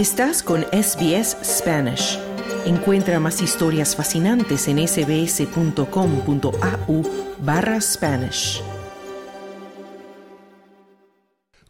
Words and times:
Estás 0.00 0.42
con 0.42 0.62
SBS 0.72 1.36
Spanish. 1.44 2.18
Encuentra 2.64 3.20
más 3.20 3.42
historias 3.42 3.94
fascinantes 3.94 4.66
en 4.66 4.78
sbs.com.au 4.88 5.82
barra 7.40 7.78
Spanish. 7.82 8.62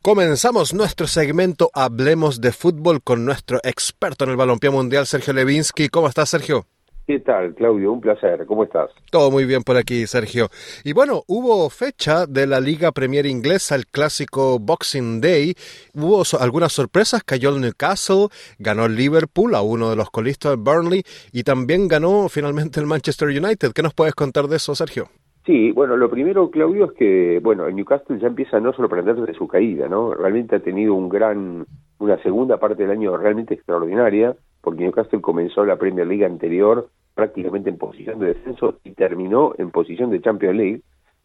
Comenzamos 0.01 0.73
nuestro 0.73 1.09
segmento 1.09 1.73
Hablemos 1.75 2.41
de 2.41 2.53
fútbol 2.53 3.03
con 3.03 3.25
nuestro 3.25 3.59
experto 3.65 4.23
en 4.23 4.31
el 4.31 4.37
balompié 4.37 4.71
mundial, 4.71 5.09
Sergio 5.09 5.33
Levinsky. 5.33 5.89
¿Cómo 5.89 6.07
estás, 6.07 6.29
Sergio? 6.29 6.69
¿Qué 7.11 7.19
tal, 7.19 7.57
Claudio? 7.57 7.91
Un 7.91 8.01
placer. 8.01 8.47
¿Cómo 8.47 8.63
estás? 8.63 8.89
Todo 9.11 9.33
muy 9.33 9.45
bien 9.45 9.65
por 9.65 9.77
aquí, 9.77 10.07
Sergio. 10.07 10.47
Y 10.85 10.93
bueno, 10.93 11.25
hubo 11.27 11.69
fecha 11.69 12.25
de 12.25 12.47
la 12.47 12.61
Liga 12.61 12.93
Premier 12.93 13.27
Inglesa, 13.27 13.75
el 13.75 13.87
clásico 13.89 14.61
Boxing 14.61 15.21
Day. 15.21 15.55
Hubo 15.93 16.23
algunas 16.39 16.73
sorpresas. 16.73 17.25
Cayó 17.25 17.51
el 17.51 17.63
Newcastle, 17.63 18.29
ganó 18.61 18.87
el 18.87 18.95
Liverpool 18.95 19.57
a 19.57 19.63
uno 19.63 19.91
de 19.91 19.97
los 19.97 20.09
colistas 20.11 20.53
de 20.53 20.63
Burnley 20.63 21.03
y 21.33 21.43
también 21.43 21.89
ganó 21.89 22.29
finalmente 22.29 22.79
el 22.79 22.87
Manchester 22.87 23.27
United. 23.27 23.73
¿Qué 23.75 23.83
nos 23.83 23.93
puedes 23.93 24.15
contar 24.15 24.47
de 24.47 24.59
eso, 24.59 24.77
Sergio? 24.77 25.09
Sí, 25.45 25.73
bueno, 25.73 25.97
lo 25.97 26.09
primero, 26.11 26.49
Claudio, 26.49 26.85
es 26.85 26.93
que, 26.93 27.41
bueno, 27.43 27.67
el 27.67 27.75
Newcastle 27.75 28.21
ya 28.21 28.29
empieza 28.29 28.59
a 28.59 28.61
no 28.61 28.73
sorprender 28.73 29.17
de 29.17 29.35
su 29.35 29.49
caída, 29.49 29.89
¿no? 29.89 30.15
Realmente 30.15 30.55
ha 30.55 30.61
tenido 30.61 30.95
un 30.95 31.09
gran, 31.09 31.67
una 31.99 32.23
segunda 32.23 32.59
parte 32.59 32.85
del 32.85 32.93
año 32.93 33.17
realmente 33.17 33.55
extraordinaria, 33.55 34.37
porque 34.61 34.85
Newcastle 34.85 35.21
comenzó 35.21 35.65
la 35.65 35.75
Premier 35.75 36.07
League 36.07 36.25
anterior 36.25 36.89
prácticamente 37.21 37.69
en 37.69 37.77
posición 37.77 38.19
de 38.19 38.29
descenso 38.29 38.79
y 38.83 38.93
terminó 38.93 39.53
en 39.59 39.71
posición 39.71 40.09
de 40.09 40.23
Champions 40.23 40.57
League, 40.57 40.81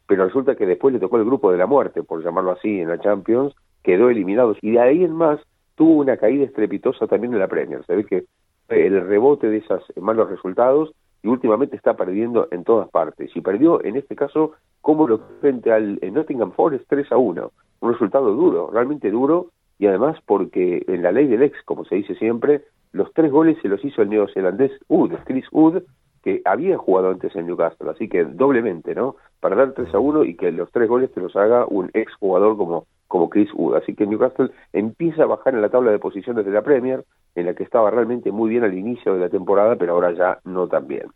pero 0.05 0.25
resulta 0.25 0.55
que 0.55 0.65
después 0.65 0.93
le 0.93 0.99
tocó 0.99 1.15
el 1.15 1.23
grupo 1.23 1.53
de 1.53 1.57
la 1.57 1.67
muerte, 1.67 2.03
por 2.03 2.21
llamarlo 2.21 2.51
así, 2.51 2.81
en 2.81 2.89
la 2.89 2.99
Champions, 2.99 3.55
quedó 3.81 4.09
eliminado 4.09 4.57
y 4.61 4.71
de 4.71 4.79
ahí 4.81 5.05
en 5.05 5.13
más 5.13 5.39
tuvo 5.75 6.01
una 6.01 6.17
caída 6.17 6.43
estrepitosa 6.43 7.07
también 7.07 7.31
en 7.31 7.39
la 7.39 7.47
Premier. 7.47 7.81
Se 7.85 7.95
ve 7.95 8.03
que 8.03 8.25
el 8.67 9.07
rebote 9.07 9.47
de 9.47 9.59
esos 9.59 9.83
malos 9.95 10.29
resultados 10.29 10.93
y 11.23 11.29
últimamente 11.29 11.77
está 11.77 11.95
perdiendo 11.95 12.49
en 12.51 12.65
todas 12.65 12.89
partes. 12.89 13.31
Y 13.33 13.39
perdió, 13.39 13.81
en 13.85 13.95
este 13.95 14.17
caso, 14.17 14.51
como 14.81 15.07
lo 15.07 15.19
frente 15.39 15.71
al 15.71 15.97
Nottingham 16.11 16.51
Forest 16.51 16.83
3 16.89 17.09
a 17.13 17.17
1. 17.17 17.51
Un 17.79 17.91
resultado 17.93 18.33
duro, 18.33 18.69
realmente 18.69 19.09
duro, 19.09 19.47
y 19.79 19.87
además 19.87 20.17
porque 20.25 20.83
en 20.89 21.03
la 21.03 21.13
ley 21.13 21.27
del 21.27 21.43
ex, 21.43 21.57
como 21.63 21.85
se 21.85 21.95
dice 21.95 22.15
siempre, 22.15 22.63
los 22.95 23.11
tres 23.13 23.29
goles 23.29 23.57
se 23.61 23.67
los 23.67 23.83
hizo 23.83 24.01
el 24.01 24.09
neozelandés 24.09 24.71
Wood, 24.87 25.11
Chris 25.25 25.45
Wood, 25.51 25.83
que 26.23 26.41
había 26.45 26.77
jugado 26.77 27.09
antes 27.09 27.35
en 27.35 27.45
Newcastle, 27.45 27.89
así 27.89 28.07
que 28.07 28.23
doblemente, 28.23 28.95
¿no? 28.95 29.17
Para 29.41 29.57
dar 29.57 29.73
3 29.73 29.93
a 29.93 29.99
1 29.99 30.23
y 30.23 30.35
que 30.35 30.51
los 30.51 30.71
tres 30.71 30.87
goles 30.87 31.11
te 31.11 31.19
los 31.19 31.35
haga 31.35 31.65
un 31.67 31.91
ex 31.93 32.13
jugador 32.15 32.55
como, 32.57 32.87
como 33.07 33.29
Chris 33.29 33.53
Wood. 33.53 33.75
Así 33.75 33.93
que 33.95 34.07
Newcastle 34.07 34.49
empieza 34.71 35.23
a 35.23 35.27
bajar 35.27 35.53
en 35.53 35.61
la 35.61 35.69
tabla 35.69 35.91
de 35.91 35.99
posiciones 35.99 36.45
de 36.45 36.51
la 36.51 36.63
Premier, 36.63 37.03
en 37.35 37.45
la 37.45 37.53
que 37.53 37.63
estaba 37.63 37.91
realmente 37.91 38.31
muy 38.31 38.49
bien 38.49 38.63
al 38.63 38.73
inicio 38.73 39.13
de 39.13 39.19
la 39.19 39.29
temporada, 39.29 39.75
pero 39.75 39.93
ahora 39.93 40.13
ya 40.13 40.39
no 40.45 40.67
tan 40.67 40.87
bien. 40.87 41.07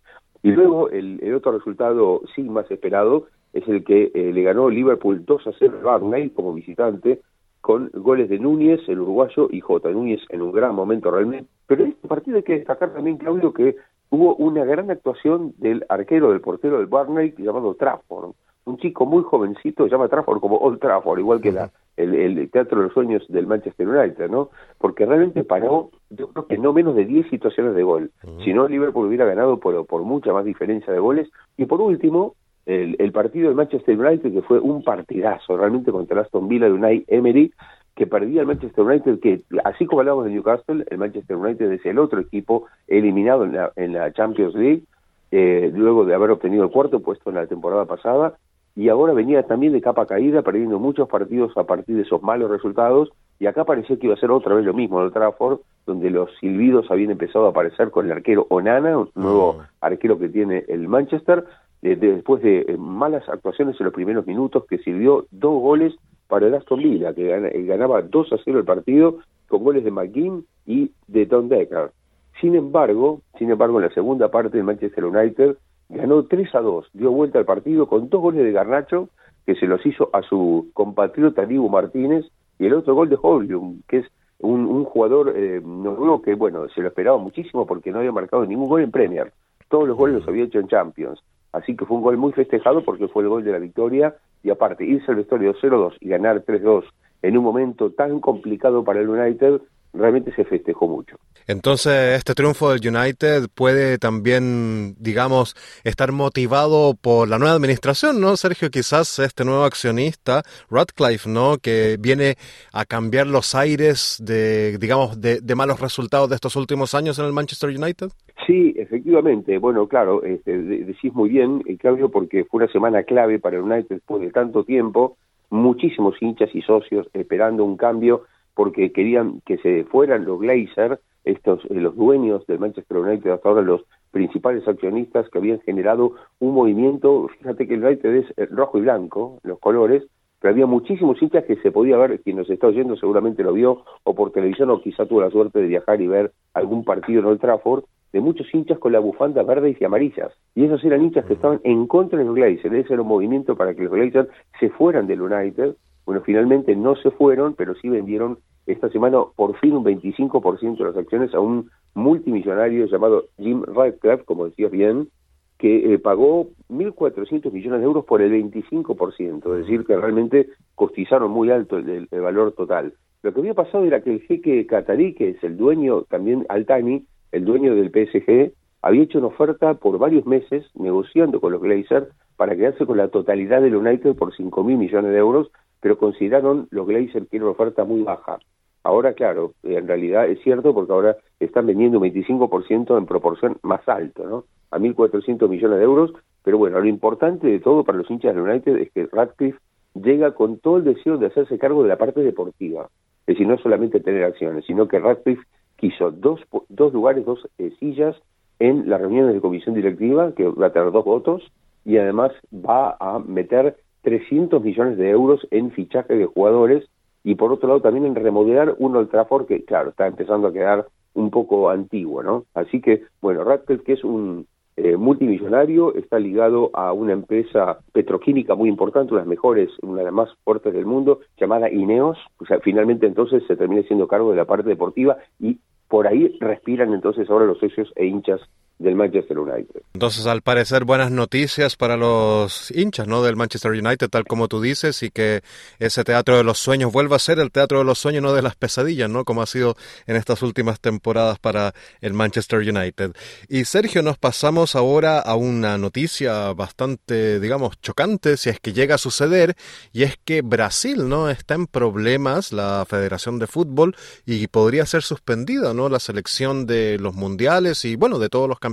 Y 0.44 0.52
luego 0.52 0.90
el, 0.90 1.34
otro 1.34 1.54
resultado 1.54 2.22
sí 2.36 2.44
más 2.44 2.70
esperado 2.70 3.28
es 3.54 3.68
el 3.68 3.86
que 3.86 4.12
eh, 4.14 4.32
le 4.34 4.44
ganó 4.44 4.70
Liverpool 4.70 5.24
2 5.26 5.48
a 5.48 5.52
0 5.58 5.80
a 5.80 5.98
Barney 5.98 6.30
como 6.32 6.54
visitante, 6.54 7.22
con 7.62 7.90
goles 7.94 8.30
de 8.30 8.38
Núñez, 8.38 8.82
el 8.88 9.00
uruguayo, 9.00 9.48
y 9.50 9.62
J. 9.62 9.90
Núñez 9.92 10.22
en 10.30 10.42
un 10.42 10.52
gran 10.52 10.76
momento 10.76 11.10
realmente. 11.10 11.50
Pero 11.70 11.84
en 11.84 11.92
este 11.92 12.08
partido 12.08 12.38
hay 12.38 12.44
que 12.44 12.58
destacar 12.58 12.92
también, 12.92 13.18
Claudio, 13.18 13.54
que 13.54 13.76
hubo 14.10 14.36
una 14.38 14.66
gran 14.66 14.90
actuación 14.90 15.54
del 15.60 15.86
arquero, 15.88 16.32
del 16.32 16.42
portero 16.42 16.80
del 16.80 16.88
Barney, 16.88 17.36
llamado 17.38 17.76
Trafford. 17.76 18.32
Un 18.66 18.78
chico 18.78 19.06
muy 19.06 19.22
jovencito, 19.22 19.84
se 19.84 19.92
llama 19.92 20.08
Trafford 20.08 20.40
como 20.40 20.58
Old 20.58 20.80
Trafford, 20.80 21.20
igual 21.20 21.42
que 21.42 21.52
la, 21.52 21.70
el, 21.96 22.50
Teatro 22.50 22.80
de 22.80 22.86
los 22.86 22.94
Sueños 22.94 23.24
del 23.30 23.46
Manchester 23.46 23.88
United, 23.88 24.32
¿no? 24.32 24.50
Porque 24.80 25.06
realmente 25.06 25.44
paró, 25.44 25.92
yo 26.10 26.30
creo 26.30 26.48
que 26.48 26.58
no 26.58 26.74
menos 26.74 26.96
de 26.96 27.06
10 27.06 27.30
situaciones 27.30 27.76
de 27.76 27.84
gol. 27.84 28.10
Si 28.44 28.52
no, 28.52 28.68
Liverpool 28.68 29.06
hubiera 29.06 29.26
ganado 29.26 29.60
por, 29.60 29.86
por 29.86 30.02
mucha 30.02 30.34
más 30.34 30.46
diferencia 30.46 30.92
de 30.92 31.00
goles. 31.00 31.30
Y 31.56 31.66
por 31.66 31.82
último, 31.82 32.34
el, 32.66 33.12
partido 33.12 33.48
del 33.48 33.56
Manchester 33.56 34.00
United, 34.00 34.34
que 34.34 34.42
fue 34.42 34.60
un 34.60 34.84
partidazo 34.84 35.56
realmente 35.56 35.92
contra 35.92 36.20
el 36.20 36.26
Aston 36.26 36.48
Villa 36.48 36.66
de 36.66 36.74
Unai 36.74 37.06
Emery, 37.08 37.54
que 38.00 38.08
perdía 38.08 38.40
el 38.40 38.48
Manchester 38.48 38.86
United, 38.86 39.20
que 39.20 39.42
así 39.66 39.86
como 39.86 40.00
hablamos 40.00 40.24
de 40.24 40.32
Newcastle, 40.32 40.86
el 40.90 40.98
Manchester 40.98 41.36
United 41.36 41.70
es 41.70 41.86
el 41.86 42.00
otro 42.00 42.22
equipo 42.22 42.68
eliminado 42.88 43.44
en 43.44 43.52
la, 43.52 43.74
en 43.76 43.92
la 43.92 44.14
Champions 44.14 44.56
League, 44.56 44.84
eh, 45.32 45.70
luego 45.76 46.06
de 46.06 46.16
haber 46.16 46.32
obtenido 46.32 46.64
el 46.64 46.72
cuarto 46.72 47.02
puesto 47.02 47.30
en 47.30 47.36
la 47.36 47.46
temporada 47.46 47.84
pasada, 47.84 48.36
y 48.74 48.88
ahora 48.88 49.12
venía 49.12 49.44
también 49.44 49.74
de 49.74 49.82
capa 49.82 50.06
caída, 50.06 50.44
perdiendo 50.44 50.80
muchos 50.80 51.10
partidos 51.10 51.52
a 51.58 51.66
partir 51.66 51.98
de 51.98 52.04
esos 52.04 52.24
malos 52.24 52.50
resultados, 52.50 53.10
y 53.38 53.48
acá 53.48 53.66
parecía 53.66 53.98
que 53.98 54.06
iba 54.06 54.16
a 54.16 54.20
ser 54.20 54.32
otra 54.32 54.56
vez 54.56 54.64
lo 54.64 54.74
mismo 54.74 55.02
en 55.02 55.08
el 55.08 55.12
Trafford, 55.12 55.60
donde 55.86 56.10
los 56.10 56.30
silbidos 56.40 56.90
habían 56.90 57.12
empezado 57.12 57.48
a 57.48 57.50
aparecer 57.50 57.92
con 57.92 58.06
el 58.06 58.14
arquero 58.14 58.48
Onana, 58.50 58.98
un 58.98 59.10
nuevo 59.14 59.56
mm. 59.56 59.62
arquero 59.82 60.18
que 60.18 60.30
tiene 60.30 60.64
el 60.70 60.88
Manchester, 60.88 61.44
después 61.82 62.42
de 62.44 62.62
eh, 62.62 62.78
malas 62.78 63.28
actuaciones 63.28 63.76
en 63.78 63.84
los 63.84 63.94
primeros 63.94 64.26
minutos, 64.26 64.64
que 64.70 64.78
sirvió 64.78 65.26
dos 65.32 65.62
goles 65.62 65.94
para 66.30 66.48
el 66.48 66.54
Aston 66.54 66.80
Villa, 66.80 67.14
que 67.14 67.34
eh, 67.34 67.66
ganaba 67.66 68.02
2 68.02 68.34
a 68.34 68.38
0 68.46 68.60
el 68.60 68.66
partido 68.66 69.18
con 69.50 69.64
goles 69.64 69.84
de 69.84 69.92
McGinn 69.92 70.46
y 70.66 70.92
de 71.08 71.26
Don 71.26 71.50
Decker. 71.50 71.92
Sin 72.40 72.56
embargo, 72.56 73.22
sin 73.38 73.50
embargo, 73.52 73.80
en 73.80 73.88
la 73.88 73.94
segunda 73.94 74.30
parte 74.30 74.58
el 74.58 74.64
Manchester 74.64 75.04
United 75.04 75.58
ganó 75.90 76.24
3 76.24 76.56
a 76.56 76.62
2, 76.62 76.90
dio 76.94 77.12
vuelta 77.12 77.40
al 77.40 77.46
partido 77.46 77.88
con 77.88 78.10
dos 78.10 78.22
goles 78.22 78.44
de 78.44 78.52
Garnacho, 78.52 79.10
que 79.46 79.56
se 79.56 79.66
los 79.66 79.84
hizo 79.86 80.10
a 80.14 80.22
su 80.22 80.70
compatriota 80.74 81.46
Dibu 81.46 81.68
Martínez, 81.68 82.26
y 82.60 82.68
el 82.68 82.74
otro 82.74 82.94
gol 82.94 83.10
de 83.10 83.18
Holm, 83.20 83.82
que 83.88 83.98
es 83.98 84.06
un, 84.40 84.86
jugador 84.86 85.34
eh, 85.36 85.60
noruego 85.66 86.22
que, 86.22 86.36
bueno, 86.36 86.70
se 86.70 86.82
lo 86.82 86.90
esperaba 86.90 87.18
muchísimo 87.18 87.66
porque 87.66 87.92
no 87.92 88.00
había 88.00 88.12
marcado 88.12 88.46
ningún 88.46 88.70
gol 88.70 88.82
en 88.84 88.92
Premier. 88.92 89.34
Todos 89.68 89.88
los 89.88 89.98
goles 89.98 90.18
los 90.18 90.28
había 90.28 90.46
hecho 90.46 90.60
en 90.60 90.68
Champions. 90.68 91.22
Así 91.52 91.76
que 91.76 91.86
fue 91.86 91.98
un 91.98 92.04
gol 92.04 92.18
muy 92.18 92.32
festejado 92.34 92.84
porque 92.84 93.08
fue 93.08 93.24
el 93.24 93.30
gol 93.30 93.44
de 93.44 93.52
la 93.52 93.60
victoria 93.60 94.16
y 94.44 94.50
aparte 94.50 94.86
irse 94.86 95.12
al 95.12 95.18
vestuario 95.18 95.54
0-2 95.56 95.98
y 96.00 96.10
ganar 96.10 96.44
3-2 96.46 96.84
en 97.22 97.38
un 97.38 97.44
momento 97.44 97.92
tan 97.92 98.20
complicado 98.20 98.84
para 98.84 99.02
el 99.02 99.10
United 99.10 99.62
realmente 99.94 100.34
se 100.36 100.46
festejó 100.46 100.88
mucho. 100.88 101.18
Entonces, 101.48 102.18
este 102.18 102.36
triunfo 102.36 102.72
del 102.72 102.96
United 102.96 103.48
puede 103.54 103.98
también, 103.98 104.96
digamos, 105.00 105.56
estar 105.84 106.12
motivado 106.12 106.94
por 106.94 107.28
la 107.28 107.40
nueva 107.40 107.56
administración, 107.56 108.22
¿no, 108.22 108.38
Sergio? 108.38 108.70
Quizás 108.70 109.18
este 109.18 109.46
nuevo 109.46 109.64
accionista, 109.64 110.44
Radcliffe, 110.70 111.28
¿no? 111.28 111.58
Que 111.58 111.98
viene 112.00 112.36
a 112.72 112.86
cambiar 112.86 113.26
los 113.26 113.56
aires 113.56 114.18
de, 114.20 114.78
digamos, 114.78 115.20
de, 115.20 115.42
malos 115.56 115.80
resultados 115.80 116.30
de 116.30 116.36
estos 116.36 116.56
últimos 116.56 116.94
años 116.94 117.18
en 117.18 117.26
el 117.26 117.34
Manchester 117.34 117.70
United. 117.70 118.10
Sí, 118.50 118.74
efectivamente. 118.78 119.60
Bueno, 119.60 119.88
claro, 119.88 120.24
este, 120.24 120.58
decís 120.58 121.14
muy 121.14 121.30
bien, 121.30 121.62
eh, 121.68 121.78
Claudio, 121.78 122.10
porque 122.10 122.46
fue 122.46 122.64
una 122.64 122.72
semana 122.72 123.04
clave 123.04 123.38
para 123.38 123.58
el 123.58 123.62
United 123.62 123.98
después 123.98 124.24
de 124.24 124.32
tanto 124.32 124.64
tiempo, 124.64 125.18
muchísimos 125.52 126.20
hinchas 126.20 126.50
y 126.56 126.64
socios 126.64 127.08
esperando 127.14 127.64
un 127.64 127.78
cambio 127.78 128.24
porque 128.56 128.92
querían 128.92 129.42
que 129.46 129.60
se 129.60 129.84
fueran 129.84 130.26
los 130.26 130.40
Glazer, 130.40 131.00
estos, 131.26 131.64
eh, 131.66 131.76
los 131.76 131.96
dueños 131.96 132.48
del 132.48 132.58
Manchester 132.58 132.98
United, 132.98 133.30
hasta 133.30 133.50
ahora 133.50 133.62
los 133.62 133.84
principales 134.10 134.68
accionistas 134.68 135.30
que 135.30 135.38
habían 135.38 135.60
generado 135.60 136.14
un 136.40 136.56
movimiento, 136.56 137.28
fíjate 137.38 137.68
que 137.68 137.76
el 137.76 137.84
United 137.84 138.16
es 138.16 138.34
eh, 138.36 138.48
rojo 138.50 138.80
y 138.80 138.82
blanco, 138.82 139.38
los 139.44 139.60
colores, 139.60 140.08
pero 140.42 140.54
había 140.54 140.66
muchísimos 140.66 141.22
hinchas 141.22 141.46
que 141.46 141.58
se 141.58 141.72
podía 141.72 141.98
ver, 141.98 142.20
quien 142.22 142.38
nos 142.38 142.50
está 142.50 142.66
oyendo 142.66 142.96
seguramente 142.96 143.44
lo 143.44 143.54
vio, 143.54 143.84
o 144.04 144.16
por 144.16 144.32
televisión, 144.32 144.72
o 144.72 144.82
quizá 144.82 145.06
tuvo 145.06 145.22
la 145.22 145.30
suerte 145.30 145.60
de 145.60 145.68
viajar 145.68 146.02
y 146.02 146.08
ver 146.08 146.32
algún 146.56 146.84
partido 146.84 147.20
en 147.20 147.28
Old 147.28 147.42
Trafford, 147.42 147.84
de 148.12 148.22
muchos 148.22 148.48
hinchas 148.54 148.80
con 148.80 148.92
la 148.92 149.00
bufanda 149.00 149.44
verdes 149.44 149.80
y 149.80 149.86
amarillas. 149.86 150.32
Y 150.56 150.66
esos 150.66 150.84
eran 150.84 151.04
hinchas 151.04 151.26
que 151.26 151.34
estaban 151.34 151.62
en 151.64 151.88
contra 151.88 152.20
de 152.20 152.26
los 152.26 152.36
Glazers. 152.36 152.74
Ese 152.74 152.94
era 152.94 153.02
un 153.02 153.08
movimiento 153.08 153.56
para 153.56 153.74
que 153.74 153.84
los 153.84 153.92
Glazers 153.92 154.30
se 154.60 154.70
fueran 154.70 155.08
del 155.08 155.22
United. 155.22 155.76
Bueno, 156.06 156.22
finalmente 156.22 156.76
no 156.76 156.96
se 156.96 157.12
fueron, 157.12 157.54
pero 157.54 157.76
sí 157.76 157.90
vendieron 157.90 158.40
esta 158.66 158.90
semana 158.90 159.20
por 159.36 159.56
fin 159.58 159.74
un 159.74 159.84
25% 159.84 160.78
de 160.78 160.84
las 160.84 160.98
acciones 160.98 161.34
a 161.34 161.40
un 161.40 161.70
multimillonario 161.94 162.86
llamado 162.86 163.26
Jim 163.38 163.64
Radcliffe, 163.64 164.24
como 164.26 164.46
decías 164.46 164.72
bien, 164.72 165.10
que 165.58 165.94
eh, 165.94 166.00
pagó 166.00 166.48
1.400 166.70 167.52
millones 167.52 167.82
de 167.82 167.86
euros 167.86 168.06
por 168.06 168.22
el 168.22 168.32
25%, 168.32 169.54
es 169.54 169.66
decir, 169.66 169.86
que 169.86 169.98
realmente 169.98 170.50
costizaron 170.74 171.32
muy 171.32 171.52
alto 171.52 171.78
el, 171.78 172.08
valor 172.12 172.54
total. 172.54 172.94
Lo 173.22 173.34
que 173.34 173.42
había 173.42 173.54
pasado 173.54 173.84
era 173.84 174.02
que 174.02 174.12
el 174.12 174.22
jeque 174.22 174.66
catarí, 174.66 175.14
que 175.14 175.32
es 175.32 175.44
el 175.44 175.58
dueño 175.58 176.04
también 176.04 176.46
Altani, 176.48 177.06
el 177.32 177.46
dueño 177.46 177.76
del 177.76 177.90
PSG, 177.90 178.54
había 178.82 179.04
hecho 179.04 179.18
una 179.18 179.28
oferta 179.28 179.74
por 179.76 179.98
varios 179.98 180.26
meses 180.26 180.66
negociando 180.76 181.42
con 181.42 181.52
los 181.52 181.62
Glazers 181.62 182.08
para 182.38 182.56
quedarse 182.56 182.86
con 182.86 182.98
la 182.98 183.10
totalidad 183.10 183.62
del 183.62 183.76
United 183.76 184.16
por 184.16 184.34
5.000 184.34 184.78
millones 184.78 185.12
de 185.12 185.18
euros, 185.18 185.52
pero 185.82 185.98
consideraron 185.98 186.68
los 186.72 186.88
Glazers 186.88 187.28
que 187.30 187.38
era 187.38 187.46
una 187.46 187.52
oferta 187.52 187.84
muy 187.84 188.02
baja. 188.04 188.40
Ahora, 188.84 189.14
claro, 189.14 189.54
en 189.64 189.88
realidad 189.88 190.30
es 190.30 190.42
cierto 190.42 190.74
porque 190.74 190.94
ahora 190.94 191.18
están 191.40 191.66
vendiendo 191.66 192.00
un 192.00 192.06
25% 192.06 192.98
en 192.98 193.06
proporción 193.06 193.58
más 193.62 193.88
alto, 193.90 194.26
¿no? 194.26 194.46
A 194.72 194.80
1.400 194.80 195.50
millones 195.50 195.80
de 195.80 195.84
euros, 195.84 196.14
pero 196.44 196.58
bueno, 196.58 196.80
lo 196.80 196.88
importante 196.88 197.48
de 197.48 197.60
todo 197.60 197.84
para 197.84 197.98
los 197.98 198.10
hinchas 198.10 198.34
del 198.34 198.44
United 198.44 198.78
es 198.78 198.92
que 198.92 199.08
Radcliffe 199.12 199.60
llega 199.96 200.32
con 200.34 200.60
todo 200.60 200.78
el 200.78 200.86
deseo 200.86 201.18
de 201.18 201.28
hacerse 201.28 201.60
cargo 201.60 201.84
de 201.84 201.90
la 201.90 201.98
parte 201.98 202.22
deportiva. 202.22 202.90
Es 203.28 203.36
decir, 203.36 203.48
no 203.48 203.58
solamente 203.58 204.00
tener 204.00 204.24
acciones, 204.24 204.66
sino 204.66 204.88
que 204.88 205.00
Radcliffe 205.00 205.44
quiso 205.80 206.12
dos, 206.12 206.42
dos 206.70 206.94
lugares, 206.94 207.26
dos 207.26 207.48
eh, 207.58 207.72
sillas 207.80 208.16
en 208.60 208.90
las 208.90 209.00
reuniones 209.00 209.34
de 209.34 209.42
comisión 209.42 209.76
directiva, 209.76 210.34
que 210.34 210.46
va 210.46 210.68
a 210.68 210.74
tener 210.74 210.92
dos 210.92 211.06
votos, 211.06 211.44
y 211.86 211.98
además 211.98 212.32
va 212.54 212.98
a 213.00 213.20
meter 213.20 213.78
300 214.02 214.62
millones 214.62 214.98
de 214.98 215.10
euros 215.10 215.48
en 215.52 215.72
fichaje 215.72 216.16
de 216.16 216.26
jugadores 216.26 216.90
y 217.24 217.36
por 217.36 217.52
otro 217.52 217.68
lado 217.68 217.82
también 217.82 218.06
en 218.06 218.16
remodelar 218.16 218.76
un 218.80 218.96
Old 218.96 219.10
Trafford 219.10 219.46
que, 219.46 219.66
claro, 219.66 219.90
está 219.90 220.08
empezando 220.08 220.48
a 220.48 220.54
quedar 220.54 220.88
un 221.14 221.32
poco 221.32 221.70
antiguo, 221.70 222.24
¿no? 222.24 222.46
Así 222.54 222.82
que, 222.82 223.04
bueno, 223.22 223.44
Radcliffe, 223.44 223.84
que 223.84 223.94
es 223.94 224.04
un 224.04 224.48
eh, 224.78 224.96
multimillonario, 224.96 225.94
está 225.96 226.20
ligado 226.20 226.70
a 226.74 226.94
una 226.94 227.12
empresa 227.12 227.80
petroquímica 227.92 228.56
muy 228.56 228.70
importante, 228.70 229.14
una 229.14 229.22
de 229.22 229.26
las 229.26 229.30
mejores, 229.30 229.70
una 229.82 229.98
de 229.98 230.06
las 230.06 230.14
más 230.14 230.30
fuertes 230.46 230.74
del 230.74 230.86
mundo, 230.86 231.20
llamada 231.38 231.70
Ineos, 231.70 232.18
o 232.38 232.46
sea, 232.46 232.60
finalmente 232.62 233.06
entonces 233.06 233.44
se 233.48 233.58
termina 233.58 233.84
siendo 233.84 234.08
cargo 234.08 234.32
de 234.32 234.38
la 234.38 234.46
parte 234.46 234.70
deportiva 234.70 235.18
y 235.40 235.60
por 235.90 236.08
ahí 236.08 236.38
respiran 236.40 236.94
entonces 236.94 237.30
ahora 237.30 237.46
los 237.46 237.60
socios 237.60 237.92
e 237.96 238.06
hinchas 238.06 238.40
del 238.80 238.96
Manchester 238.96 239.38
United. 239.38 239.82
Entonces, 239.94 240.26
al 240.26 240.42
parecer, 240.42 240.86
buenas 240.86 241.12
noticias 241.12 241.76
para 241.76 241.98
los 241.98 242.72
hinchas 242.72 243.08
¿no? 243.08 243.22
del 243.22 243.36
Manchester 243.36 243.72
United, 243.72 244.08
tal 244.10 244.24
como 244.24 244.48
tú 244.48 244.62
dices, 244.62 245.04
y 245.04 245.12
que 245.12 245.42
ese 245.80 246.06
teatro 246.06 246.38
de 246.38 246.46
los 246.46 246.60
sueños 246.60 246.92
vuelva 246.92 247.18
a 247.18 247.20
ser 247.20 247.40
el 247.40 247.52
teatro 247.52 247.80
de 247.80 247.84
los 247.84 248.00
sueños, 248.00 248.24
no 248.24 248.32
de 248.32 248.42
las 248.42 248.56
pesadillas, 248.56 249.10
¿no? 249.10 249.26
como 249.26 249.42
ha 249.42 249.46
sido 249.46 249.76
en 250.08 250.16
estas 250.16 250.42
últimas 250.42 250.80
temporadas 250.80 251.40
para 251.40 251.74
el 252.00 252.14
Manchester 252.14 252.60
United. 252.60 253.12
Y 253.50 253.66
Sergio, 253.66 254.02
nos 254.02 254.18
pasamos 254.18 254.78
ahora 254.78 255.20
a 255.20 255.36
una 255.36 255.78
noticia 255.78 256.54
bastante, 256.54 257.42
digamos, 257.42 257.82
chocante, 257.82 258.38
si 258.38 258.50
es 258.50 258.62
que 258.62 258.72
llega 258.72 258.96
a 258.96 258.98
suceder, 258.98 259.56
y 259.92 260.04
es 260.04 260.18
que 260.24 260.42
Brasil 260.42 261.10
no 261.10 261.30
está 261.30 261.56
en 261.56 261.68
problemas, 261.68 262.54
la 262.54 262.86
Federación 262.88 263.40
de 263.40 263.48
Fútbol, 263.48 263.94
y 264.26 264.48
podría 264.48 264.86
ser 264.86 265.04
suspendida 265.04 265.74
¿no? 265.74 265.90
la 265.90 266.00
selección 266.00 266.66
de 266.66 266.98
los 266.98 267.14
mundiales 267.14 267.84
y, 267.84 267.98
bueno, 267.98 268.20
de 268.20 268.30
todos 268.30 268.48
los 268.48 268.58
campeonatos 268.58 268.69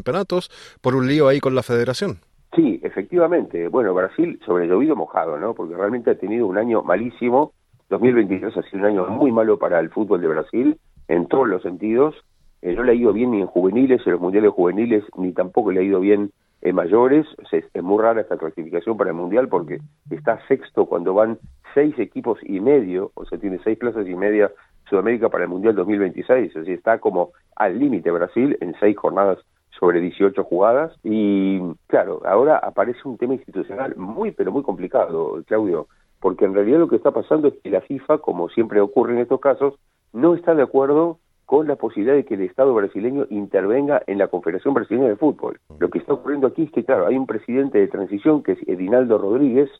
por 0.80 0.94
un 0.94 1.06
lío 1.06 1.28
ahí 1.28 1.40
con 1.40 1.54
la 1.54 1.62
federación. 1.62 2.18
Sí, 2.54 2.80
efectivamente. 2.82 3.68
Bueno, 3.68 3.92
Brasil 3.92 4.40
sobre 4.46 4.66
llovido 4.66 4.96
mojado, 4.96 5.38
¿no? 5.38 5.54
Porque 5.54 5.74
realmente 5.74 6.10
ha 6.10 6.18
tenido 6.18 6.46
un 6.46 6.58
año 6.58 6.82
malísimo. 6.82 7.52
2023 7.90 8.56
ha 8.56 8.62
sido 8.62 8.80
un 8.80 8.86
año 8.86 9.06
muy 9.08 9.30
malo 9.30 9.58
para 9.58 9.78
el 9.78 9.90
fútbol 9.90 10.20
de 10.20 10.28
Brasil 10.28 10.78
en 11.08 11.26
todos 11.26 11.46
los 11.48 11.62
sentidos. 11.62 12.14
Eh, 12.62 12.74
no 12.74 12.82
le 12.82 12.92
ha 12.92 12.94
ido 12.94 13.12
bien 13.12 13.30
ni 13.30 13.40
en 13.40 13.46
juveniles, 13.46 14.00
en 14.06 14.12
los 14.12 14.20
mundiales 14.20 14.52
juveniles, 14.52 15.04
ni 15.16 15.32
tampoco 15.32 15.70
le 15.70 15.80
ha 15.80 15.84
ido 15.84 16.00
bien 16.00 16.30
en 16.62 16.74
mayores. 16.74 17.26
es 17.52 17.82
muy 17.82 18.02
rara 18.02 18.22
esta 18.22 18.38
clasificación 18.38 18.96
para 18.96 19.10
el 19.10 19.16
mundial 19.16 19.48
porque 19.48 19.78
está 20.10 20.40
sexto 20.48 20.86
cuando 20.86 21.14
van 21.14 21.38
seis 21.74 21.96
equipos 21.98 22.38
y 22.42 22.60
medio, 22.60 23.12
o 23.14 23.26
sea, 23.26 23.38
tiene 23.38 23.60
seis 23.62 23.78
plazas 23.78 24.08
y 24.08 24.14
media 24.14 24.50
Sudamérica 24.88 25.28
para 25.28 25.44
el 25.44 25.50
mundial 25.50 25.74
2026. 25.74 26.48
Es 26.48 26.54
decir, 26.54 26.74
está 26.74 26.98
como 26.98 27.32
al 27.54 27.78
límite 27.78 28.10
Brasil 28.10 28.56
en 28.60 28.74
seis 28.80 28.96
jornadas 28.96 29.38
sobre 29.78 30.00
18 30.00 30.44
jugadas 30.44 30.92
y 31.02 31.60
claro, 31.86 32.22
ahora 32.24 32.58
aparece 32.58 33.00
un 33.04 33.18
tema 33.18 33.34
institucional 33.34 33.94
muy 33.96 34.30
pero 34.32 34.52
muy 34.52 34.62
complicado, 34.62 35.42
Claudio, 35.46 35.88
porque 36.20 36.44
en 36.44 36.54
realidad 36.54 36.78
lo 36.78 36.88
que 36.88 36.96
está 36.96 37.10
pasando 37.10 37.48
es 37.48 37.54
que 37.62 37.70
la 37.70 37.80
FIFA, 37.80 38.18
como 38.18 38.48
siempre 38.48 38.80
ocurre 38.80 39.14
en 39.14 39.20
estos 39.20 39.40
casos, 39.40 39.74
no 40.12 40.34
está 40.34 40.54
de 40.54 40.62
acuerdo 40.62 41.18
con 41.44 41.68
la 41.68 41.76
posibilidad 41.76 42.16
de 42.16 42.24
que 42.24 42.34
el 42.34 42.42
Estado 42.42 42.74
brasileño 42.74 43.26
intervenga 43.30 44.02
en 44.06 44.18
la 44.18 44.26
Confederación 44.28 44.74
Brasileña 44.74 45.08
de 45.08 45.16
Fútbol. 45.16 45.60
Lo 45.78 45.90
que 45.90 45.98
está 45.98 46.14
ocurriendo 46.14 46.48
aquí 46.48 46.64
es 46.64 46.72
que, 46.72 46.84
claro, 46.84 47.06
hay 47.06 47.16
un 47.16 47.26
presidente 47.26 47.78
de 47.78 47.86
transición 47.86 48.42
que 48.42 48.52
es 48.52 48.58
Edinaldo 48.66 49.16
Rodríguez. 49.16 49.70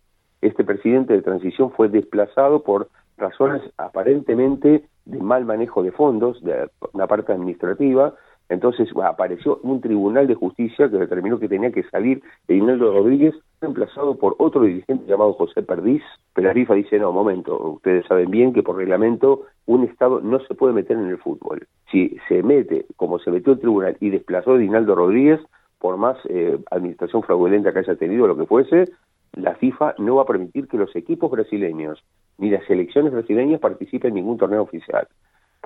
Este 0.41 0.63
presidente 0.63 1.15
de 1.15 1.23
transición 1.23 1.73
fue 1.73 1.89
desplazado 1.89 2.63
por 2.63 2.89
razones 3.19 3.63
aparentemente 3.79 4.85
de 5.07 5.19
mal 5.19 5.45
manejo 5.45 5.83
de 5.83 5.91
fondos, 5.91 6.43
de 6.45 6.71
una 6.93 7.09
parte 7.09 7.33
administrativa, 7.33 8.15
entonces 8.49 8.89
apareció 9.03 9.59
un 9.63 9.81
tribunal 9.81 10.27
de 10.27 10.35
justicia 10.35 10.89
que 10.89 10.99
determinó 10.99 11.39
que 11.39 11.49
tenía 11.49 11.73
que 11.73 11.83
salir 11.85 12.23
Reinaldo 12.47 12.93
Rodríguez 12.93 13.35
reemplazado 13.61 14.17
por 14.17 14.37
otro 14.39 14.63
dirigente 14.63 15.07
llamado 15.07 15.33
José 15.33 15.63
Perdiz, 15.63 16.03
pero 16.35 16.49
la 16.49 16.55
FIFA 16.55 16.75
dice, 16.75 16.99
no, 16.99 17.13
momento, 17.13 17.59
ustedes 17.73 18.07
saben 18.07 18.31
bien 18.31 18.53
que 18.53 18.63
por 18.63 18.77
reglamento 18.77 19.47
un 19.67 19.85
Estado 19.85 20.21
no 20.21 20.39
se 20.41 20.55
puede 20.55 20.75
meter 20.75 20.97
en 20.97 21.07
el 21.07 21.19
fútbol. 21.19 21.67
Si 21.91 22.17
se 22.29 22.43
mete, 22.43 22.87
como 22.97 23.19
se 23.19 23.31
metió 23.31 23.55
el 23.55 23.61
tribunal 23.61 23.97
y 24.01 24.11
desplazó 24.11 24.53
a 24.53 24.57
Reinaldo 24.57 24.95
Rodríguez, 24.95 25.41
por 25.79 25.97
más 25.97 26.17
eh, 26.29 26.59
administración 26.71 27.23
fraudulenta 27.23 27.73
que 27.73 27.81
haya 27.81 27.97
tenido, 27.97 28.27
lo 28.27 28.37
que 28.37 28.47
fuese, 28.47 28.85
la 29.33 29.55
FIFA 29.55 29.95
no 29.99 30.17
va 30.17 30.23
a 30.23 30.27
permitir 30.27 30.69
que 30.69 30.79
los 30.79 30.95
equipos 30.97 31.31
brasileños 31.31 32.03
ni 32.39 32.51
las 32.51 32.65
selecciones 32.67 33.13
brasileñas 33.13 33.61
participen 33.61 34.09
en 34.09 34.15
ningún 34.17 34.39
torneo 34.39 34.63
oficial. 34.63 35.07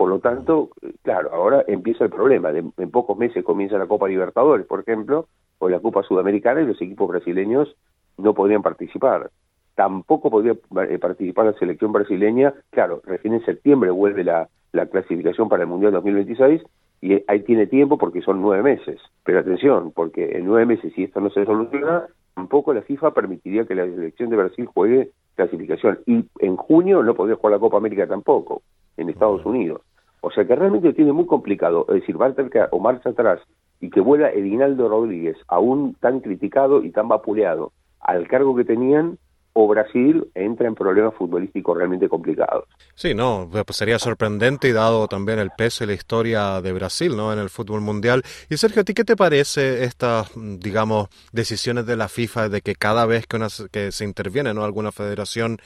Por 0.00 0.08
lo 0.08 0.19
tanto, 0.19 0.70
claro, 1.02 1.29
ahora 1.31 1.62
empieza 1.69 2.05
el 2.05 2.11
problema. 2.11 2.49
en 2.52 2.91
pocos 2.91 3.19
meses 3.19 3.44
comienza 3.44 3.76
la 3.76 3.87
Copa 3.87 4.08
Libertadores, 4.08 4.64
por 4.64 4.81
ejemplo, 4.81 5.26
o 5.58 5.69
la 5.69 5.79
Copa 5.79 6.02
Sudamericana 6.02 6.62
y 6.62 6.67
los 6.67 6.81
equipos 6.81 7.06
brasileños 7.06 7.76
no 8.17 8.32
podrían 8.32 8.62
participar. 8.62 9.31
Tampoco 9.75 10.31
podría 10.31 10.52
eh, 10.88 10.99
participar 10.99 11.44
la 11.44 11.52
selección 11.52 11.93
brasileña. 11.93 12.55
Claro, 12.70 13.02
recién 13.05 13.35
en 13.35 13.44
septiembre 13.44 13.91
vuelve 13.91 14.25
la, 14.25 14.49
la 14.73 14.87
clasificación 14.87 15.50
para 15.50 15.64
el 15.64 15.69
Mundial 15.69 15.93
2026 15.93 16.62
y 17.02 17.23
ahí 17.29 17.41
tiene 17.41 17.67
tiempo 17.67 17.99
porque 17.99 18.23
son 18.23 18.41
nueve 18.41 18.62
meses. 18.62 19.02
Pero 19.23 19.41
atención, 19.41 19.93
porque 19.94 20.31
en 20.38 20.47
nueve 20.47 20.64
meses, 20.64 20.94
si 20.94 21.05
esto 21.05 21.20
no 21.20 21.29
se 21.29 21.44
soluciona, 21.44 22.06
tampoco 22.35 22.73
la 22.73 22.81
FIFA 22.81 23.12
permitiría 23.12 23.67
que 23.67 23.75
la 23.75 23.85
selección 23.85 24.31
de 24.31 24.37
Brasil 24.37 24.64
juegue 24.64 25.11
clasificación. 25.35 25.99
Y 26.06 26.25
en 26.38 26.56
junio 26.56 27.02
no 27.02 27.14
podría 27.14 27.37
jugar 27.37 27.52
la 27.52 27.61
Copa 27.61 27.76
América 27.76 28.06
tampoco, 28.06 28.62
en 28.97 29.11
Estados 29.11 29.44
Unidos. 29.44 29.82
O 30.20 30.31
sea 30.31 30.44
que 30.44 30.55
realmente 30.55 30.93
tiene 30.93 31.12
muy 31.12 31.26
complicado, 31.26 31.87
es 31.88 32.00
decir, 32.00 32.20
va 32.20 32.32
o 32.70 32.78
marcha 32.78 33.11
atrás 33.11 33.40
y 33.81 33.90
que 33.90 34.00
vuela 34.00 34.31
Edinaldo 34.31 34.88
Rodríguez, 34.88 35.37
aún 35.49 35.96
tan 36.00 36.20
criticado 36.20 36.84
y 36.84 36.90
tan 36.90 37.08
vapuleado, 37.08 37.72
al 38.00 38.28
cargo 38.28 38.55
que 38.55 38.64
tenían, 38.64 39.19
o 39.52 39.67
Brasil 39.67 40.26
entra 40.35 40.69
en 40.69 40.75
problemas 40.75 41.14
futbolísticos 41.14 41.76
realmente 41.76 42.08
complicados. 42.08 42.64
Sí, 42.94 43.14
no, 43.14 43.49
pues 43.50 43.76
sería 43.76 43.99
sorprendente 43.99 44.69
y 44.69 44.73
dado 44.73 45.08
también 45.08 45.38
el 45.38 45.50
peso 45.50 45.85
y 45.85 45.88
la 45.88 45.94
historia 45.94 46.61
de 46.61 46.73
Brasil, 46.73 47.17
¿no? 47.17 47.32
En 47.32 47.38
el 47.38 47.49
fútbol 47.49 47.81
mundial. 47.81 48.23
Y 48.49 48.56
Sergio, 48.56 48.82
¿a 48.82 48.85
ti 48.85 48.94
qué 48.94 49.05
te 49.05 49.17
parece 49.17 49.85
estas, 49.85 50.31
digamos, 50.37 51.08
decisiones 51.32 51.87
de 51.87 51.97
la 51.97 52.08
FIFA 52.08 52.49
de 52.49 52.61
que 52.61 52.75
cada 52.75 53.06
vez 53.06 53.26
que, 53.26 53.37
una, 53.37 53.49
que 53.70 53.91
se 53.93 54.05
interviene, 54.05 54.55
¿no? 54.55 54.64
Alguna 54.64 54.93
federación, 54.93 55.58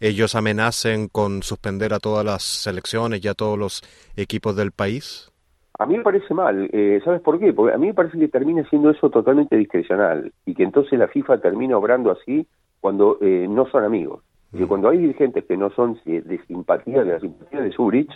ellos 0.00 0.34
amenacen 0.34 1.08
con 1.08 1.42
suspender 1.42 1.94
a 1.94 1.98
todas 1.98 2.24
las 2.24 2.42
selecciones 2.42 3.24
y 3.24 3.28
a 3.28 3.34
todos 3.34 3.58
los 3.58 3.82
equipos 4.16 4.56
del 4.56 4.72
país? 4.72 5.32
A 5.78 5.86
mí 5.86 5.96
me 5.96 6.04
parece 6.04 6.32
mal, 6.34 6.68
eh, 6.72 7.00
¿sabes 7.04 7.22
por 7.22 7.40
qué? 7.40 7.52
Porque 7.52 7.74
a 7.74 7.78
mí 7.78 7.88
me 7.88 7.94
parece 7.94 8.18
que 8.18 8.28
termina 8.28 8.62
siendo 8.68 8.90
eso 8.90 9.10
totalmente 9.10 9.56
discrecional 9.56 10.32
y 10.44 10.54
que 10.54 10.62
entonces 10.62 10.98
la 10.98 11.08
FIFA 11.08 11.40
termina 11.40 11.76
obrando 11.76 12.12
así 12.12 12.46
cuando 12.82 13.16
eh, 13.20 13.46
no 13.48 13.66
son 13.68 13.84
amigos. 13.84 14.24
Y 14.52 14.64
cuando 14.64 14.90
hay 14.90 14.98
dirigentes 14.98 15.44
que 15.46 15.56
no 15.56 15.70
son 15.70 15.98
de 16.04 16.40
simpatía, 16.46 17.04
de 17.04 17.12
la 17.12 17.20
simpatía 17.20 17.62
de 17.62 17.72
Zurich, 17.72 18.10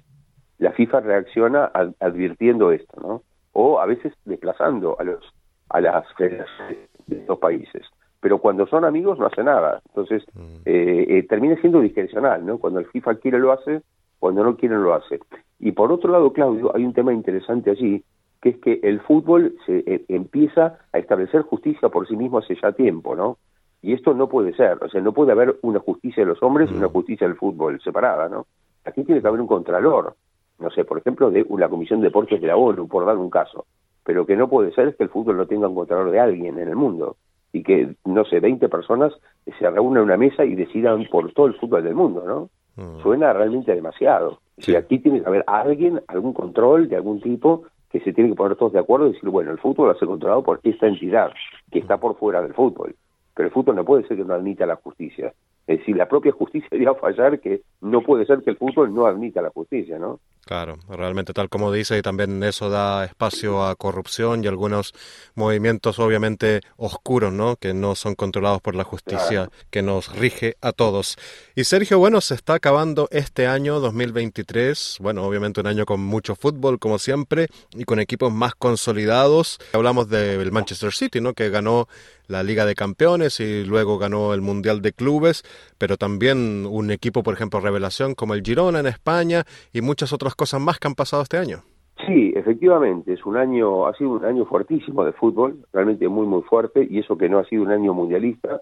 la 0.58 0.72
FIFA 0.72 1.00
reacciona 1.00 1.70
advirtiendo 2.00 2.72
esto, 2.72 3.00
¿no? 3.00 3.22
O 3.52 3.80
a 3.80 3.86
veces 3.86 4.12
desplazando 4.26 4.96
a 5.00 5.04
los 5.04 5.24
a 5.70 5.80
las 5.80 6.04
federaciones 6.14 6.90
de 7.06 7.16
estos 7.16 7.38
países. 7.38 7.86
Pero 8.20 8.38
cuando 8.38 8.66
son 8.66 8.84
amigos 8.84 9.18
no 9.18 9.26
hace 9.26 9.42
nada. 9.44 9.80
Entonces 9.88 10.24
eh, 10.66 11.06
eh, 11.08 11.22
termina 11.28 11.58
siendo 11.60 11.80
discrecional, 11.80 12.44
¿no? 12.44 12.58
Cuando 12.58 12.80
el 12.80 12.86
FIFA 12.86 13.14
quiere 13.14 13.38
lo 13.38 13.52
hace, 13.52 13.80
cuando 14.18 14.44
no 14.44 14.56
quiere 14.56 14.74
no 14.74 14.82
lo 14.82 14.94
hace. 14.94 15.20
Y 15.60 15.72
por 15.72 15.90
otro 15.92 16.10
lado, 16.10 16.32
Claudio, 16.32 16.74
hay 16.74 16.84
un 16.84 16.92
tema 16.92 17.14
interesante 17.14 17.70
allí, 17.70 18.04
que 18.42 18.50
es 18.50 18.56
que 18.58 18.80
el 18.82 19.00
fútbol 19.00 19.56
se 19.64 20.04
empieza 20.08 20.80
a 20.92 20.98
establecer 20.98 21.42
justicia 21.42 21.88
por 21.88 22.06
sí 22.06 22.16
mismo 22.16 22.38
hace 22.38 22.56
ya 22.60 22.72
tiempo, 22.72 23.14
¿no? 23.14 23.38
Y 23.86 23.92
esto 23.92 24.14
no 24.14 24.28
puede 24.28 24.52
ser, 24.52 24.82
o 24.82 24.88
sea, 24.88 25.00
no 25.00 25.12
puede 25.12 25.30
haber 25.30 25.60
una 25.62 25.78
justicia 25.78 26.24
de 26.24 26.30
los 26.30 26.42
hombres 26.42 26.68
y 26.72 26.74
una 26.74 26.88
mm. 26.88 26.90
justicia 26.90 27.24
del 27.24 27.36
fútbol 27.36 27.80
separada, 27.80 28.28
¿no? 28.28 28.48
Aquí 28.84 29.04
tiene 29.04 29.22
que 29.22 29.28
haber 29.28 29.40
un 29.40 29.46
contralor, 29.46 30.16
no 30.58 30.70
sé, 30.70 30.84
por 30.84 30.98
ejemplo, 30.98 31.30
de 31.30 31.46
la 31.56 31.68
Comisión 31.68 32.00
de 32.00 32.08
Deportes 32.08 32.40
de 32.40 32.48
la 32.48 32.56
ONU, 32.56 32.88
por 32.88 33.06
dar 33.06 33.16
un 33.16 33.30
caso. 33.30 33.66
Pero 34.02 34.26
que 34.26 34.34
no 34.34 34.48
puede 34.48 34.72
ser 34.72 34.88
es 34.88 34.96
que 34.96 35.04
el 35.04 35.08
fútbol 35.08 35.36
no 35.36 35.46
tenga 35.46 35.68
un 35.68 35.76
contralor 35.76 36.10
de 36.10 36.18
alguien 36.18 36.58
en 36.58 36.66
el 36.66 36.74
mundo 36.74 37.14
y 37.52 37.62
que, 37.62 37.94
no 38.04 38.24
sé, 38.24 38.40
20 38.40 38.68
personas 38.68 39.12
se 39.56 39.70
reúnan 39.70 39.98
en 39.98 40.06
una 40.06 40.16
mesa 40.16 40.44
y 40.44 40.56
decidan 40.56 41.06
por 41.08 41.32
todo 41.32 41.46
el 41.46 41.54
fútbol 41.54 41.84
del 41.84 41.94
mundo, 41.94 42.24
¿no? 42.26 42.50
Mm. 42.74 43.02
Suena 43.02 43.32
realmente 43.34 43.72
demasiado. 43.72 44.40
Si 44.58 44.74
aquí 44.74 44.98
tiene 44.98 45.22
que 45.22 45.28
haber 45.28 45.44
alguien, 45.46 46.00
algún 46.08 46.32
control 46.32 46.88
de 46.88 46.96
algún 46.96 47.20
tipo 47.20 47.62
que 47.88 48.00
se 48.00 48.12
tiene 48.12 48.30
que 48.30 48.36
poner 48.36 48.56
todos 48.56 48.72
de 48.72 48.80
acuerdo 48.80 49.06
y 49.06 49.12
decir, 49.12 49.30
bueno, 49.30 49.52
el 49.52 49.58
fútbol 49.58 49.90
va 49.90 49.92
a 49.92 49.98
ser 49.98 50.08
controlado 50.08 50.42
por 50.42 50.58
esta 50.64 50.88
entidad 50.88 51.30
que 51.70 51.78
está 51.78 51.98
por 51.98 52.16
fuera 52.16 52.42
del 52.42 52.52
fútbol 52.52 52.96
pero 53.36 53.48
el 53.48 53.52
fútbol 53.52 53.76
no 53.76 53.84
puede 53.84 54.08
ser 54.08 54.16
que 54.16 54.24
no 54.24 54.32
admita 54.32 54.64
la 54.64 54.76
justicia. 54.76 55.34
Es 55.66 55.80
decir, 55.80 55.94
la 55.94 56.08
propia 56.08 56.32
justicia 56.32 56.68
iría 56.72 56.90
a 56.90 56.94
fallar 56.94 57.38
que 57.38 57.60
no 57.82 58.00
puede 58.00 58.24
ser 58.24 58.42
que 58.42 58.50
el 58.50 58.56
fútbol 58.56 58.92
no 58.94 59.06
admita 59.06 59.42
la 59.42 59.50
justicia, 59.50 59.98
¿no? 59.98 60.20
Claro, 60.46 60.76
realmente 60.88 61.32
tal 61.32 61.48
como 61.48 61.72
dice, 61.72 61.98
y 61.98 62.02
también 62.02 62.40
eso 62.44 62.70
da 62.70 63.04
espacio 63.04 63.64
a 63.64 63.74
corrupción 63.74 64.44
y 64.44 64.46
algunos 64.46 64.94
movimientos 65.34 65.98
obviamente 65.98 66.60
oscuros, 66.76 67.32
¿no? 67.32 67.56
Que 67.56 67.74
no 67.74 67.96
son 67.96 68.14
controlados 68.14 68.62
por 68.62 68.76
la 68.76 68.84
justicia 68.84 69.50
que 69.70 69.82
nos 69.82 70.16
rige 70.16 70.54
a 70.60 70.70
todos. 70.70 71.16
Y 71.56 71.64
Sergio, 71.64 71.98
bueno, 71.98 72.20
se 72.20 72.36
está 72.36 72.54
acabando 72.54 73.08
este 73.10 73.48
año 73.48 73.80
2023, 73.80 74.98
bueno, 75.00 75.24
obviamente 75.24 75.60
un 75.60 75.66
año 75.66 75.84
con 75.84 76.00
mucho 76.00 76.36
fútbol 76.36 76.78
como 76.78 77.00
siempre 77.00 77.48
y 77.72 77.82
con 77.82 77.98
equipos 77.98 78.32
más 78.32 78.54
consolidados. 78.54 79.58
Hablamos 79.72 80.08
del 80.08 80.52
Manchester 80.52 80.92
City, 80.92 81.20
¿no? 81.20 81.34
Que 81.34 81.50
ganó 81.50 81.88
la 82.28 82.42
Liga 82.42 82.64
de 82.64 82.74
Campeones 82.74 83.40
y 83.40 83.64
luego 83.64 83.98
ganó 83.98 84.34
el 84.34 84.40
Mundial 84.40 84.82
de 84.82 84.92
Clubes, 84.92 85.42
pero 85.78 85.96
también 85.96 86.66
un 86.66 86.90
equipo, 86.90 87.22
por 87.22 87.34
ejemplo, 87.34 87.60
revelación 87.60 88.14
como 88.14 88.34
el 88.34 88.42
Girona 88.42 88.80
en 88.80 88.86
España 88.86 89.44
y 89.72 89.80
muchas 89.80 90.12
otras 90.12 90.34
cosas 90.34 90.60
más 90.60 90.78
que 90.78 90.88
han 90.88 90.94
pasado 90.94 91.22
este 91.22 91.38
año. 91.38 91.62
Sí, 92.06 92.32
efectivamente, 92.36 93.14
es 93.14 93.24
un 93.24 93.36
año, 93.36 93.86
ha 93.86 93.94
sido 93.94 94.10
un 94.10 94.24
año 94.24 94.44
fuertísimo 94.44 95.04
de 95.04 95.12
fútbol, 95.12 95.64
realmente 95.72 96.06
muy, 96.08 96.26
muy 96.26 96.42
fuerte, 96.42 96.86
y 96.88 96.98
eso 96.98 97.16
que 97.16 97.28
no 97.28 97.38
ha 97.38 97.44
sido 97.44 97.62
un 97.62 97.70
año 97.70 97.94
mundialista, 97.94 98.60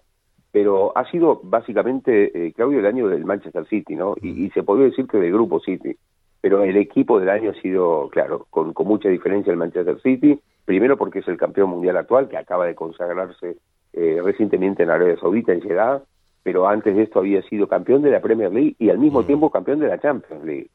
pero 0.53 0.97
ha 0.97 1.11
sido 1.11 1.41
básicamente, 1.43 2.47
eh, 2.47 2.53
Claudio, 2.53 2.79
el 2.79 2.87
año 2.87 3.09
del 3.09 3.25
Manchester 3.25 3.67
City, 3.67 3.97
¿no? 3.97 4.15
Y, 4.23 4.51
se 4.51 4.63
podría 4.63 4.87
decir 4.87 5.09
que 5.09 5.19
del 5.19 5.33
Grupo 5.33 5.59
City, 5.59 5.97
pero 6.41 6.63
el 6.63 6.77
equipo 6.77 7.19
del 7.19 7.29
año 7.29 7.51
ha 7.51 7.61
sido, 7.61 8.09
claro, 8.13 8.47
con, 8.51 8.73
con 8.73 8.87
mucha 8.87 9.09
diferencia 9.09 9.51
el 9.51 9.57
Manchester 9.57 10.01
City, 10.01 10.39
primero 10.65 10.97
porque 10.97 11.21
es 11.21 11.29
el 11.29 11.37
campeón 11.37 11.71
mundial 11.71 11.97
actual, 11.97 12.29
que 12.29 12.37
acaba 12.37 12.67
de 12.67 12.75
consagrarse 12.75 13.57
eh, 13.93 14.21
recientemente 14.23 14.83
en 14.83 14.91
Arabia 14.91 15.17
Saudita, 15.21 15.53
en 15.53 15.63
Jeddah, 15.63 16.03
pero 16.43 16.69
antes 16.69 16.95
de 16.95 17.03
esto 17.03 17.21
había 17.21 17.43
sido 17.43 17.67
campeón 17.67 18.03
de 18.03 18.11
la 18.11 18.21
Premier 18.21 18.53
League 18.53 18.77
y 18.79 18.91
al 18.91 18.99
mismo 18.99 19.25
tiempo 19.25 19.51
campeón 19.51 19.81
de 19.81 19.89
la 19.89 19.99
Champions 19.99 20.45
League. 20.45 20.71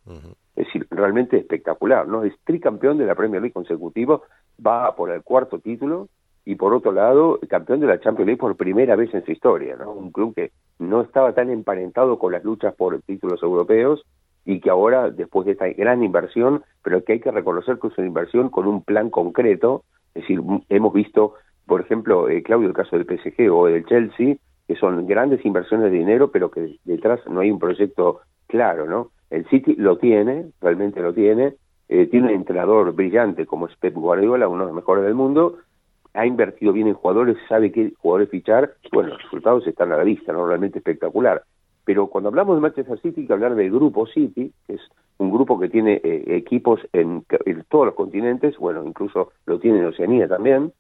Es 0.55 0.65
decir, 0.65 0.87
realmente 0.89 1.37
espectacular, 1.37 2.07
¿no? 2.07 2.23
Es 2.23 2.33
tricampeón 2.43 2.97
de 2.97 3.05
la 3.05 3.15
Premier 3.15 3.41
League 3.41 3.53
consecutivo, 3.53 4.23
va 4.65 4.95
por 4.95 5.11
el 5.11 5.21
cuarto 5.21 5.59
título 5.59 6.09
y 6.43 6.55
por 6.55 6.73
otro 6.73 6.91
lado, 6.91 7.39
campeón 7.47 7.81
de 7.81 7.87
la 7.87 7.99
Champions 7.99 8.25
League 8.25 8.39
por 8.39 8.55
primera 8.55 8.95
vez 8.95 9.13
en 9.13 9.23
su 9.23 9.31
historia, 9.31 9.75
¿no? 9.75 9.91
Un 9.91 10.11
club 10.11 10.33
que 10.33 10.51
no 10.79 11.01
estaba 11.01 11.33
tan 11.33 11.51
emparentado 11.51 12.17
con 12.17 12.31
las 12.31 12.43
luchas 12.43 12.73
por 12.73 12.99
títulos 13.03 13.43
europeos 13.43 14.03
y 14.49 14.61
que 14.61 14.71
ahora, 14.71 15.11
después 15.11 15.45
de 15.45 15.51
esta 15.51 15.67
gran 15.69 16.03
inversión, 16.03 16.63
pero 16.83 17.03
que 17.03 17.13
hay 17.13 17.19
que 17.19 17.29
reconocer 17.29 17.77
que 17.77 17.89
es 17.89 17.97
una 17.99 18.07
inversión 18.07 18.49
con 18.49 18.65
un 18.65 18.81
plan 18.83 19.11
concreto, 19.11 19.83
es 20.15 20.23
decir, 20.23 20.41
hemos 20.69 20.91
visto, 20.91 21.35
por 21.67 21.81
ejemplo, 21.81 22.27
eh, 22.29 22.41
Claudio, 22.41 22.67
el 22.67 22.73
caso 22.73 22.97
del 22.97 23.05
PSG 23.05 23.47
o 23.51 23.67
del 23.67 23.85
Chelsea, 23.85 24.37
que 24.67 24.75
son 24.75 25.05
grandes 25.05 25.45
inversiones 25.45 25.91
de 25.91 25.99
dinero, 25.99 26.31
pero 26.31 26.49
que 26.49 26.77
detrás 26.83 27.19
no 27.27 27.41
hay 27.41 27.51
un 27.51 27.59
proyecto 27.59 28.21
claro, 28.47 28.87
¿no? 28.87 29.11
El 29.29 29.47
City 29.49 29.75
lo 29.75 29.99
tiene, 29.99 30.47
realmente 30.59 30.99
lo 30.99 31.13
tiene, 31.13 31.53
eh, 31.87 32.07
tiene 32.07 32.29
un 32.29 32.33
entrenador 32.33 32.91
brillante 32.93 33.45
como 33.45 33.67
es 33.67 33.75
Pep 33.75 33.93
Guardiola, 33.93 34.47
uno 34.47 34.63
de 34.63 34.69
los 34.69 34.75
mejores 34.75 35.03
del 35.03 35.13
mundo, 35.13 35.57
ha 36.15 36.25
invertido 36.25 36.73
bien 36.73 36.87
en 36.87 36.95
jugadores, 36.95 37.37
sabe 37.47 37.71
qué 37.71 37.93
jugadores 37.99 38.29
fichar, 38.29 38.73
bueno, 38.91 39.09
los 39.09 39.21
resultados 39.21 39.67
están 39.67 39.91
a 39.91 39.97
la 39.97 40.03
vista, 40.03 40.33
¿no? 40.33 40.47
Realmente 40.47 40.79
espectacular. 40.79 41.43
Pero 41.89 42.05
cuando 42.05 42.29
hablamos 42.29 42.55
de 42.55 42.61
Manchester 42.61 42.99
City 42.99 43.21
hay 43.21 43.25
que 43.25 43.33
hablar 43.33 43.55
del 43.55 43.71
grupo 43.71 44.05
City, 44.05 44.53
que 44.67 44.73
es 44.75 44.81
un 45.17 45.31
grupo 45.31 45.59
que 45.59 45.69
tiene 45.69 45.99
eh, 46.03 46.23
equipos 46.35 46.79
en, 46.93 47.25
todos 47.67 47.87
los 47.87 47.95
continentes, 47.95 48.59
bueno, 48.59 48.83
incluso 48.85 49.31
lo 49.47 49.57
tiene 49.57 49.79
en 49.79 49.85
Oceanía 49.85 50.27
también, 50.27 50.71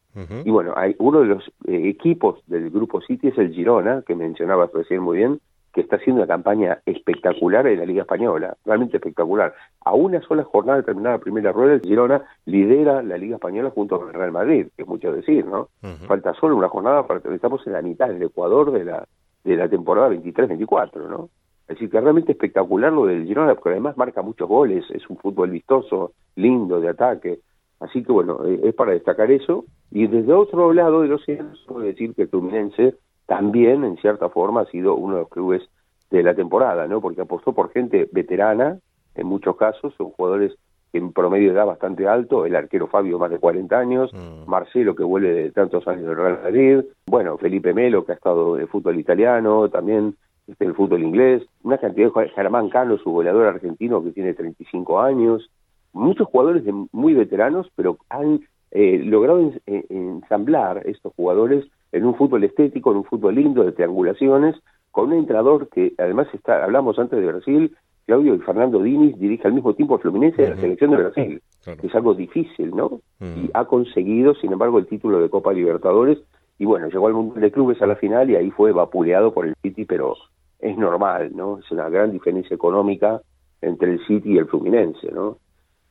y 0.45 0.51
bueno, 0.51 0.73
hay 0.75 0.95
uno 0.99 1.21
de 1.21 1.25
los 1.25 1.47
eh, 1.65 1.89
equipos 1.89 2.43
del 2.45 2.69
grupo 2.69 3.01
City 3.01 3.29
es 3.29 3.39
el 3.39 3.51
Girona, 3.55 4.03
que 4.05 4.13
mencionabas 4.13 4.71
recién 4.71 5.01
muy 5.01 5.17
bien, 5.17 5.39
que 5.73 5.81
está 5.81 5.95
haciendo 5.95 6.21
una 6.21 6.27
campaña 6.27 6.77
espectacular 6.85 7.65
en 7.65 7.79
la 7.79 7.85
Liga 7.87 8.01
Española, 8.03 8.55
realmente 8.63 8.97
espectacular. 8.97 9.55
A 9.83 9.95
una 9.95 10.21
sola 10.21 10.43
jornada 10.43 10.77
de 10.77 10.83
terminar 10.83 11.13
la 11.13 11.19
primera 11.19 11.51
rueda, 11.51 11.73
el 11.73 11.81
Girona 11.81 12.21
lidera 12.45 13.01
la 13.01 13.17
Liga 13.17 13.37
Española 13.37 13.71
junto 13.71 13.97
con 13.97 14.09
el 14.09 14.13
Real 14.13 14.31
Madrid, 14.31 14.67
que 14.75 14.83
es 14.83 14.87
mucho 14.87 15.11
decir, 15.11 15.43
¿no? 15.43 15.69
Falta 16.07 16.35
solo 16.35 16.55
una 16.55 16.69
jornada 16.69 17.07
para 17.07 17.19
estamos 17.33 17.65
en 17.65 17.73
la 17.73 17.81
mitad 17.81 18.09
del 18.09 18.21
Ecuador 18.21 18.71
de 18.71 18.85
la 18.85 19.07
de 19.43 19.55
la 19.55 19.69
temporada 19.69 20.09
23-24, 20.09 21.09
¿no? 21.09 21.29
Es 21.67 21.75
decir, 21.75 21.91
que 21.91 22.01
realmente 22.01 22.31
espectacular 22.31 22.91
lo 22.91 23.05
del 23.05 23.25
Girona, 23.25 23.53
porque 23.53 23.69
además 23.69 23.95
marca 23.95 24.23
muchos 24.23 24.49
goles, 24.49 24.85
es 24.89 25.07
un 25.07 25.17
fútbol 25.17 25.51
vistoso, 25.51 26.13
lindo, 26.35 26.81
de 26.81 26.89
ataque. 26.89 27.41
Así 27.79 28.03
que 28.03 28.11
bueno, 28.11 28.43
eh, 28.45 28.59
es 28.63 28.73
para 28.73 28.93
destacar 28.93 29.29
eso. 29.29 29.65
Y 29.91 30.07
desde 30.07 30.33
otro 30.33 30.73
lado 30.73 31.01
de 31.01 31.09
los 31.09 31.23
cielos, 31.23 31.63
puedo 31.67 31.81
decir 31.81 32.15
que 32.15 32.23
el 32.23 32.29
Fluminense 32.29 32.95
también, 33.27 33.83
en 33.83 33.97
cierta 33.97 34.29
forma, 34.29 34.61
ha 34.61 34.65
sido 34.65 34.95
uno 34.95 35.15
de 35.15 35.21
los 35.21 35.29
clubes 35.29 35.69
de 36.09 36.23
la 36.23 36.33
temporada, 36.33 36.87
¿no? 36.87 37.01
Porque 37.01 37.21
apostó 37.21 37.53
por 37.53 37.71
gente 37.71 38.09
veterana, 38.11 38.79
en 39.13 39.27
muchos 39.27 39.55
casos, 39.55 39.93
son 39.95 40.09
jugadores 40.09 40.55
en 40.93 41.13
promedio 41.13 41.49
de 41.49 41.55
edad 41.55 41.65
bastante 41.65 42.07
alto, 42.07 42.45
el 42.45 42.55
arquero 42.55 42.87
Fabio 42.87 43.19
más 43.19 43.29
de 43.29 43.39
40 43.39 43.77
años, 43.77 44.11
mm. 44.13 44.49
Marcelo 44.49 44.95
que 44.95 45.03
vuelve 45.03 45.33
de 45.33 45.51
tantos 45.51 45.87
años 45.87 46.05
del 46.05 46.15
Real 46.15 46.39
Madrid, 46.43 46.79
bueno, 47.07 47.37
Felipe 47.37 47.73
Melo 47.73 48.05
que 48.05 48.13
ha 48.13 48.15
estado 48.15 48.57
el 48.57 48.67
fútbol 48.67 48.99
italiano, 48.99 49.69
también 49.69 50.15
este, 50.47 50.65
el 50.65 50.73
fútbol 50.73 51.03
inglés, 51.03 51.43
una 51.63 51.77
cantidad 51.77 52.11
de 52.11 52.29
Germán 52.29 52.69
Cano, 52.69 52.97
su 52.97 53.11
goleador 53.11 53.47
argentino 53.47 54.03
que 54.03 54.11
tiene 54.11 54.33
35 54.33 54.99
años, 54.99 55.49
muchos 55.93 56.27
jugadores 56.27 56.63
muy 56.91 57.13
veteranos, 57.13 57.67
pero 57.75 57.97
han 58.09 58.41
eh, 58.71 59.01
logrado 59.03 59.51
ensamblar 59.65 60.83
estos 60.85 61.13
jugadores 61.15 61.65
en 61.91 62.05
un 62.05 62.15
fútbol 62.15 62.43
estético, 62.43 62.91
en 62.91 62.97
un 62.97 63.03
fútbol 63.03 63.35
lindo, 63.35 63.63
de 63.63 63.71
triangulaciones, 63.71 64.55
con 64.91 65.11
un 65.11 65.19
entrenador 65.19 65.69
que 65.69 65.93
además 65.97 66.27
está, 66.33 66.63
hablamos 66.63 66.97
antes 66.99 67.19
de 67.19 67.27
Brasil, 67.27 67.75
Claudio 68.09 68.33
y 68.33 68.39
Fernando 68.39 68.81
Diniz 68.81 69.15
dirige 69.19 69.47
al 69.47 69.53
mismo 69.53 69.75
tiempo 69.75 69.93
a 69.93 69.99
Fluminense 69.99 70.41
de 70.41 70.49
la 70.49 70.55
selección 70.55 70.89
de 70.89 70.97
Brasil, 70.97 71.41
que 71.63 71.85
es 71.85 71.93
algo 71.93 72.15
difícil, 72.15 72.75
¿no? 72.75 73.01
Y 73.21 73.51
ha 73.53 73.65
conseguido, 73.65 74.33
sin 74.33 74.51
embargo, 74.51 74.79
el 74.79 74.87
título 74.87 75.19
de 75.19 75.29
Copa 75.29 75.53
Libertadores 75.53 76.17
y 76.57 76.65
bueno, 76.65 76.87
llegó 76.87 77.05
al 77.05 77.13
Mundial 77.13 77.41
de 77.41 77.51
Clubes 77.51 77.79
a 77.83 77.85
la 77.85 77.95
final 77.97 78.31
y 78.31 78.35
ahí 78.35 78.49
fue 78.49 78.71
vapuleado 78.71 79.31
por 79.31 79.45
el 79.45 79.53
City, 79.61 79.85
pero 79.85 80.15
es 80.57 80.75
normal, 80.75 81.33
¿no? 81.35 81.59
Es 81.59 81.69
una 81.69 81.87
gran 81.87 82.11
diferencia 82.11 82.55
económica 82.55 83.21
entre 83.61 83.91
el 83.91 84.03
City 84.07 84.33
y 84.33 84.37
el 84.39 84.47
Fluminense, 84.47 85.11
¿no? 85.11 85.37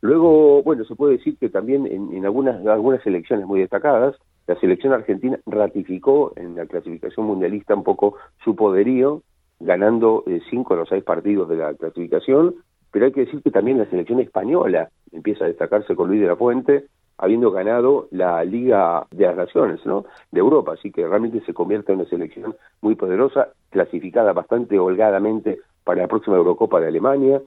Luego, 0.00 0.64
bueno, 0.64 0.84
se 0.86 0.96
puede 0.96 1.18
decir 1.18 1.38
que 1.38 1.50
también 1.50 1.86
en, 1.86 2.12
en 2.12 2.24
algunas, 2.24 2.66
algunas 2.66 3.06
elecciones 3.06 3.46
muy 3.46 3.60
destacadas, 3.60 4.16
la 4.48 4.58
selección 4.58 4.92
argentina 4.92 5.38
ratificó 5.46 6.32
en 6.34 6.56
la 6.56 6.66
clasificación 6.66 7.26
mundialista 7.26 7.76
un 7.76 7.84
poco 7.84 8.16
su 8.42 8.56
poderío, 8.56 9.22
ganando 9.60 10.24
eh, 10.26 10.40
cinco 10.50 10.74
de 10.74 10.80
los 10.80 10.88
seis 10.88 11.04
partidos 11.04 11.48
de 11.48 11.56
la 11.56 11.74
clasificación, 11.74 12.54
pero 12.90 13.06
hay 13.06 13.12
que 13.12 13.24
decir 13.24 13.42
que 13.42 13.50
también 13.50 13.78
la 13.78 13.90
selección 13.90 14.20
española 14.20 14.90
empieza 15.12 15.44
a 15.44 15.48
destacarse 15.48 15.94
con 15.94 16.08
Luis 16.08 16.20
de 16.20 16.28
la 16.28 16.36
Fuente, 16.36 16.86
habiendo 17.18 17.50
ganado 17.50 18.06
la 18.12 18.44
Liga 18.44 19.06
de 19.10 19.26
las 19.26 19.36
Naciones 19.36 19.84
¿no? 19.84 20.04
de 20.30 20.38
Europa, 20.38 20.74
así 20.74 20.92
que 20.92 21.06
realmente 21.06 21.40
se 21.44 21.52
convierte 21.52 21.92
en 21.92 22.00
una 22.00 22.08
selección 22.08 22.54
muy 22.80 22.94
poderosa, 22.94 23.48
clasificada 23.70 24.32
bastante 24.32 24.78
holgadamente 24.78 25.58
para 25.84 26.02
la 26.02 26.08
próxima 26.08 26.36
Eurocopa 26.36 26.80
de 26.80 26.88
Alemania. 26.88 27.42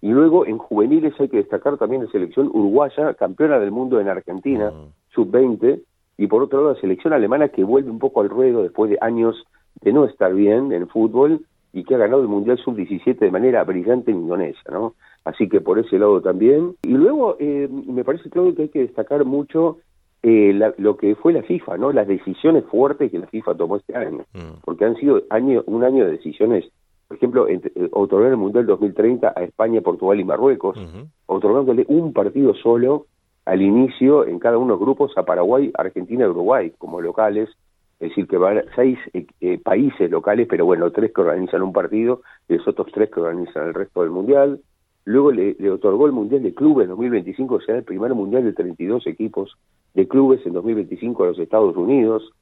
Y 0.00 0.10
luego 0.10 0.46
en 0.46 0.58
juveniles 0.58 1.14
hay 1.18 1.28
que 1.28 1.38
destacar 1.38 1.76
también 1.76 2.04
la 2.04 2.10
selección 2.10 2.46
uruguaya, 2.48 3.14
campeona 3.14 3.58
del 3.58 3.72
mundo 3.72 4.00
en 4.00 4.08
Argentina, 4.08 4.70
mm. 4.70 5.12
sub-20, 5.12 5.80
y 6.18 6.26
por 6.28 6.42
otro 6.42 6.60
lado 6.60 6.74
la 6.74 6.80
selección 6.80 7.12
alemana 7.12 7.48
que 7.48 7.64
vuelve 7.64 7.90
un 7.90 7.98
poco 7.98 8.20
al 8.20 8.28
ruedo 8.28 8.62
después 8.62 8.90
de 8.90 8.98
años 9.00 9.44
de 9.80 9.92
no 9.92 10.04
estar 10.04 10.32
bien 10.32 10.72
en 10.72 10.88
fútbol 10.88 11.44
y 11.76 11.84
que 11.84 11.94
ha 11.94 11.98
ganado 11.98 12.22
el 12.22 12.28
Mundial 12.28 12.56
Sub-17 12.56 13.18
de 13.18 13.30
manera 13.30 13.62
brillante 13.62 14.10
en 14.10 14.20
Indonesia, 14.22 14.62
¿no? 14.70 14.94
Así 15.26 15.46
que 15.46 15.60
por 15.60 15.78
ese 15.78 15.98
lado 15.98 16.22
también. 16.22 16.74
Y 16.84 16.92
luego 16.92 17.36
eh, 17.38 17.68
me 17.70 18.02
parece, 18.02 18.30
claro 18.30 18.54
que 18.54 18.62
hay 18.62 18.68
que 18.70 18.80
destacar 18.80 19.26
mucho 19.26 19.76
eh, 20.22 20.58
lo 20.78 20.96
que 20.96 21.14
fue 21.16 21.34
la 21.34 21.42
FIFA, 21.42 21.76
¿no? 21.76 21.92
Las 21.92 22.08
decisiones 22.08 22.64
fuertes 22.64 23.10
que 23.10 23.18
la 23.18 23.26
FIFA 23.26 23.56
tomó 23.56 23.76
este 23.76 23.94
año, 23.94 24.24
mm. 24.32 24.62
porque 24.64 24.86
han 24.86 24.96
sido 24.96 25.20
año, 25.28 25.64
un 25.66 25.84
año 25.84 26.06
de 26.06 26.12
decisiones, 26.12 26.64
por 27.08 27.18
ejemplo, 27.18 27.46
eh, 27.46 27.60
otorgar 27.92 28.30
el 28.30 28.38
Mundial 28.38 28.64
2030 28.64 29.34
a 29.36 29.44
España, 29.44 29.82
Portugal 29.82 30.18
y 30.18 30.24
Marruecos, 30.24 30.78
otorgándole 31.26 31.84
un 31.88 32.14
partido 32.14 32.54
solo 32.54 33.04
al 33.44 33.60
inicio 33.60 34.26
en 34.26 34.38
cada 34.38 34.56
uno 34.56 34.68
de 34.68 34.70
los 34.70 34.80
grupos 34.80 35.12
a 35.18 35.24
Paraguay, 35.24 35.70
Argentina 35.74 36.24
y 36.24 36.28
Uruguay 36.28 36.72
como 36.78 37.02
locales, 37.02 37.50
es 37.98 38.10
decir, 38.10 38.26
que 38.26 38.36
van 38.36 38.62
seis 38.74 38.98
eh, 39.14 39.26
eh, 39.40 39.58
países 39.58 40.10
locales, 40.10 40.46
pero 40.48 40.66
bueno, 40.66 40.90
tres 40.90 41.12
que 41.14 41.22
organizan 41.22 41.62
un 41.62 41.72
partido 41.72 42.20
y 42.48 42.56
los 42.56 42.68
otros 42.68 42.88
tres 42.92 43.10
que 43.10 43.20
organizan 43.20 43.68
el 43.68 43.74
resto 43.74 44.02
del 44.02 44.10
Mundial. 44.10 44.60
Luego 45.04 45.32
le, 45.32 45.70
otorgó 45.70 46.06
el 46.06 46.12
Mundial 46.12 46.42
de 46.42 46.52
Clubes 46.52 46.84
en 46.84 46.90
2025, 46.90 47.54
o 47.54 47.60
sea, 47.60 47.76
el 47.76 47.84
primer 47.84 48.12
Mundial 48.14 48.44
de 48.44 48.52
32 48.52 49.06
equipos 49.06 49.56
de 49.94 50.06
clubes 50.06 50.44
en 50.44 50.52
2025 50.52 51.24
a 51.24 51.26
los 51.28 51.38
Estados 51.38 51.76
Unidos. 51.76 52.32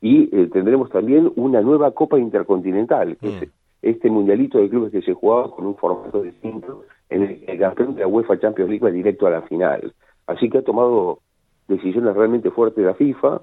Y 0.00 0.28
eh, 0.36 0.48
tendremos 0.52 0.90
también 0.90 1.30
una 1.36 1.60
nueva 1.60 1.92
Copa 1.92 2.18
Intercontinental, 2.18 3.16
que 3.18 3.28
es 3.28 3.42
mm. 3.42 3.52
este 3.82 4.10
mundialito 4.10 4.58
de 4.58 4.68
clubes 4.68 4.90
que 4.90 5.02
se 5.02 5.14
jugaba 5.14 5.50
con 5.50 5.66
un 5.66 5.76
formato 5.76 6.22
distinto, 6.22 6.82
en 7.10 7.22
el 7.22 7.40
que 7.40 7.52
el 7.52 7.58
campeón 7.58 7.94
de 7.94 8.00
la 8.00 8.08
UEFA 8.08 8.40
Champions 8.40 8.70
League 8.70 8.84
va 8.84 8.90
directo 8.90 9.26
a 9.26 9.30
la 9.30 9.42
final. 9.42 9.94
Así 10.26 10.50
que 10.50 10.58
ha 10.58 10.62
tomado 10.62 11.20
decisiones 11.68 12.14
realmente 12.14 12.50
fuertes 12.50 12.84
la 12.84 12.94
FIFA, 12.94 13.40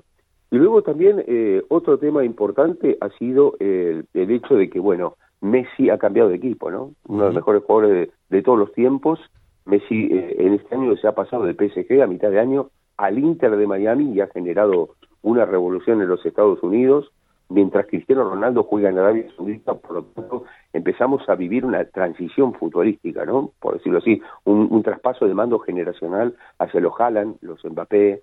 Y 0.54 0.58
luego 0.58 0.84
también 0.84 1.24
eh, 1.26 1.64
otro 1.70 1.98
tema 1.98 2.24
importante 2.24 2.96
ha 3.02 3.10
sido 3.18 3.56
el, 3.60 4.06
hecho 4.14 4.54
de 4.54 4.70
que, 4.70 4.80
bueno, 4.80 5.16
Messi 5.42 5.90
ha 5.90 5.98
cambiado 5.98 6.30
de 6.30 6.36
equipo, 6.36 6.70
¿no? 6.70 6.92
Uno 7.08 7.22
de 7.22 7.30
los 7.30 7.36
mejores 7.38 7.64
jugadores 7.64 8.10
de, 8.30 8.42
todos 8.44 8.60
los 8.60 8.72
tiempos. 8.74 9.20
Messi 9.66 10.10
eh, 10.12 10.36
en 10.38 10.54
este 10.54 10.76
año 10.76 10.96
se 10.96 11.08
ha 11.08 11.16
pasado 11.16 11.46
del 11.46 11.56
PSG 11.56 12.04
a 12.04 12.06
mitad 12.06 12.30
de 12.30 12.40
año 12.40 12.70
al 12.98 13.18
Inter 13.18 13.58
de 13.58 13.66
Miami 13.66 14.12
y 14.14 14.22
ha 14.22 14.28
generado 14.28 14.90
una 15.24 15.44
revolución 15.48 16.04
en 16.04 16.08
los 16.08 16.24
Estados 16.24 16.62
Unidos, 16.62 17.12
mientras 17.50 17.88
Cristiano 17.88 18.24
Ronaldo 18.24 18.62
juega 18.62 18.92
en 18.92 19.00
Arabia 19.00 19.26
Saudita, 19.36 19.74
por 19.74 19.94
lo 19.94 20.04
tanto 20.04 20.44
empezamos 20.72 21.28
a 21.30 21.34
vivir 21.34 21.66
una 21.66 21.84
transición 21.86 22.54
futbolística, 22.54 23.26
¿no? 23.26 23.54
Por 23.60 23.74
decirlo 23.74 23.98
así, 23.98 24.22
un, 24.44 24.84
traspaso 24.84 25.26
de 25.26 25.34
mando 25.34 25.58
generacional 25.58 26.36
hacia 26.60 26.80
los 26.80 26.94
Haaland, 27.00 27.38
los 27.42 27.66
Mbappé, 27.66 28.22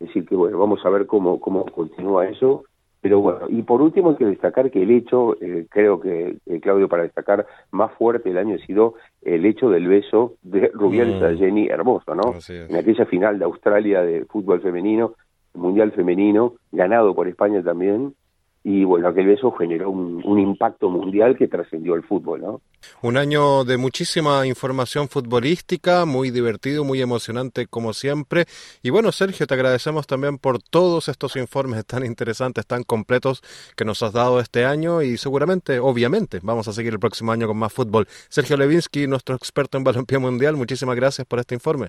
es 0.00 0.08
decir 0.08 0.26
que 0.26 0.34
bueno, 0.34 0.58
vamos 0.58 0.84
a 0.84 0.90
ver 0.90 1.06
cómo, 1.06 1.38
cómo 1.38 1.64
continúa 1.66 2.26
eso, 2.26 2.64
pero 3.00 3.20
bueno, 3.20 3.40
y 3.48 3.62
por 3.62 3.80
último 3.80 4.10
hay 4.10 4.16
que 4.16 4.26
destacar 4.26 4.70
que 4.70 4.82
el 4.82 4.90
hecho, 4.90 5.34
eh, 5.40 5.66
creo 5.70 6.00
que 6.00 6.36
eh, 6.46 6.60
Claudio, 6.60 6.88
para 6.88 7.04
destacar 7.04 7.46
más 7.70 7.92
fuerte 7.94 8.30
el 8.30 8.38
año 8.38 8.56
ha 8.56 8.66
sido 8.66 8.94
el 9.22 9.46
hecho 9.46 9.70
del 9.70 9.88
beso 9.88 10.34
de 10.42 10.70
Rubiales 10.74 11.22
a 11.22 11.30
mm. 11.30 11.38
Jenny 11.38 11.66
Hermoso, 11.68 12.14
¿no? 12.14 12.34
En 12.48 12.76
aquella 12.76 13.06
final 13.06 13.38
de 13.38 13.44
Australia 13.44 14.02
de 14.02 14.26
fútbol 14.26 14.60
femenino, 14.60 15.14
mundial 15.54 15.92
femenino, 15.92 16.54
ganado 16.72 17.14
por 17.14 17.26
España 17.26 17.62
también, 17.62 18.14
y 18.62 18.84
bueno, 18.84 19.08
aquel 19.08 19.26
beso 19.26 19.50
generó 19.52 19.90
un, 19.90 20.38
impacto 20.38 20.90
mundial 20.90 21.36
que 21.36 21.48
trascendió 21.48 21.94
el 21.94 22.02
fútbol, 22.02 22.40
¿no? 22.40 22.60
Un 23.02 23.16
año 23.16 23.64
de 23.64 23.78
muchísima 23.78 24.46
información 24.46 25.08
futbolística, 25.08 26.04
muy 26.04 26.30
divertido, 26.30 26.84
muy 26.84 27.00
emocionante 27.00 27.66
como 27.66 27.92
siempre. 27.92 28.44
Y 28.82 28.90
bueno, 28.90 29.12
Sergio, 29.12 29.46
te 29.46 29.54
agradecemos 29.54 30.06
también 30.06 30.38
por 30.38 30.62
todos 30.62 31.08
estos 31.08 31.36
informes 31.36 31.86
tan 31.86 32.04
interesantes, 32.04 32.66
tan 32.66 32.82
completos 32.82 33.42
que 33.76 33.84
nos 33.84 34.02
has 34.02 34.12
dado 34.12 34.40
este 34.40 34.64
año 34.64 35.02
y 35.02 35.16
seguramente, 35.16 35.78
obviamente, 35.78 36.40
vamos 36.42 36.68
a 36.68 36.72
seguir 36.72 36.92
el 36.92 37.00
próximo 37.00 37.32
año 37.32 37.46
con 37.46 37.56
más 37.56 37.72
fútbol. 37.72 38.06
Sergio 38.28 38.56
Levinsky, 38.56 39.06
nuestro 39.06 39.36
experto 39.36 39.78
en 39.78 39.84
balompié 39.84 40.18
mundial, 40.18 40.56
muchísimas 40.56 40.96
gracias 40.96 41.26
por 41.26 41.38
este 41.38 41.54
informe. 41.54 41.88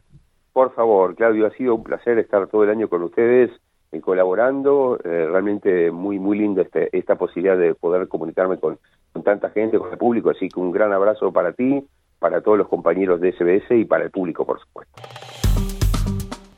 Por 0.53 0.73
favor, 0.73 1.15
Claudio, 1.15 1.47
ha 1.47 1.51
sido 1.51 1.75
un 1.75 1.83
placer 1.83 2.17
estar 2.19 2.47
todo 2.47 2.63
el 2.63 2.69
año 2.69 2.89
con 2.89 3.03
ustedes 3.03 3.51
colaborando. 3.99 4.97
Eh, 5.03 5.27
realmente 5.29 5.91
muy 5.91 6.19
muy 6.19 6.37
linda 6.37 6.61
este, 6.61 6.95
esta 6.97 7.15
posibilidad 7.15 7.57
de 7.57 7.75
poder 7.75 8.07
comunicarme 8.07 8.57
con, 8.57 8.77
con 9.11 9.23
tanta 9.23 9.49
gente, 9.49 9.77
con 9.77 9.91
el 9.91 9.97
público. 9.97 10.29
Así 10.29 10.47
que 10.47 10.59
un 10.59 10.71
gran 10.71 10.93
abrazo 10.93 11.31
para 11.31 11.51
ti, 11.51 11.85
para 12.19 12.41
todos 12.41 12.57
los 12.57 12.67
compañeros 12.67 13.19
de 13.19 13.33
SBS 13.33 13.71
y 13.71 13.85
para 13.85 14.05
el 14.05 14.11
público, 14.11 14.45
por 14.45 14.59
supuesto. 14.59 15.01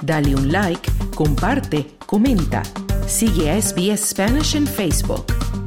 Dale 0.06 0.36
un 0.36 0.52
like, 0.52 0.92
comparte, 1.16 1.86
comenta. 2.06 2.62
Sigue 3.08 3.50
a 3.50 3.62
SBS 3.62 4.10
Spanish 4.10 4.56
en 4.56 4.68
Facebook. 4.68 5.63